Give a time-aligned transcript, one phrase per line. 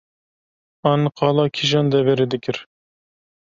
[0.91, 2.57] an qala kîjan deverê dikir